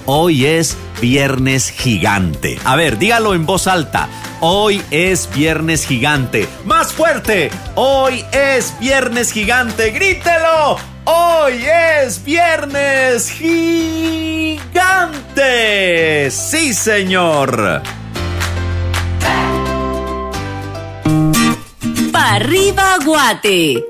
Hoy 0.07 0.47
es 0.47 0.77
viernes 1.01 1.71
gigante. 1.71 2.59
A 2.65 2.77
ver, 2.77 2.99
dígalo 2.99 3.35
en 3.35 3.47
voz 3.47 3.67
alta. 3.67 4.09
Hoy 4.41 4.83
es 4.91 5.29
viernes 5.35 5.87
gigante. 5.87 6.49
Más 6.65 6.93
fuerte. 6.93 7.51
Hoy 7.75 8.25
es 8.33 8.75
viernes 8.81 9.33
gigante. 9.33 9.91
Grítelo. 9.91 10.77
Hoy 11.05 11.65
es 12.03 12.23
viernes 12.25 13.31
gigante. 13.31 14.61
Sí, 16.31 16.75
señor. 16.75 17.83
Pa 22.13 22.35
arriba, 22.35 22.99
Guate. 23.05 23.85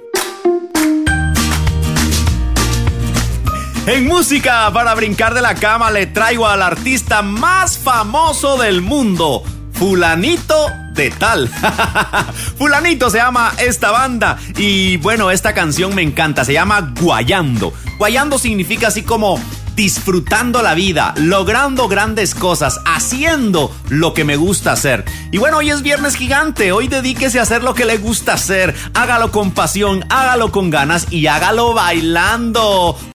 En 3.91 4.07
música 4.07 4.71
para 4.73 4.95
brincar 4.95 5.35
de 5.35 5.41
la 5.41 5.57
cama 5.57 5.91
le 5.91 6.07
traigo 6.07 6.47
al 6.47 6.63
artista 6.63 7.23
más 7.23 7.77
famoso 7.77 8.57
del 8.57 8.83
mundo, 8.83 9.43
Fulanito 9.73 10.69
de 10.95 11.11
tal. 11.11 11.49
Fulanito 12.57 13.11
se 13.11 13.19
llama 13.19 13.53
esta 13.59 13.91
banda 13.91 14.39
y 14.57 14.97
bueno, 14.99 15.33
esta 15.33 15.55
canción 15.55 15.93
me 15.97 16.03
encanta, 16.03 16.45
se 16.45 16.53
llama 16.53 16.93
Guayando. 17.01 17.73
Guayando 17.99 18.39
significa 18.39 18.87
así 18.87 19.03
como 19.03 19.41
disfrutando 19.81 20.63
la 20.63 20.75
vida, 20.75 21.15
logrando 21.17 21.89
grandes 21.89 22.35
cosas, 22.35 22.81
haciendo 22.85 23.75
lo 23.89 24.13
que 24.13 24.25
me 24.25 24.37
gusta 24.37 24.73
hacer. 24.73 25.07
Y 25.33 25.39
bueno, 25.39 25.57
hoy 25.57 25.71
es 25.71 25.81
viernes 25.81 26.17
gigante, 26.17 26.71
hoy 26.71 26.87
dedíquese 26.87 27.39
a 27.39 27.45
hacer 27.45 27.63
lo 27.63 27.73
que 27.73 27.87
le 27.87 27.97
gusta 27.97 28.35
hacer, 28.35 28.75
hágalo 28.93 29.33
con 29.33 29.53
pasión, 29.53 30.05
hágalo 30.11 30.53
con 30.53 30.69
ganas 30.69 31.07
y 31.11 31.29
hágalo 31.29 31.73
bailando. 31.73 32.95